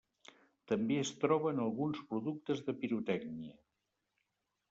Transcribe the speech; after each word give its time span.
També 0.69 0.95
es 1.01 1.11
troba 1.23 1.51
en 1.55 1.59
alguns 1.65 2.01
productes 2.13 2.65
de 2.69 2.77
pirotècnia. 2.81 3.55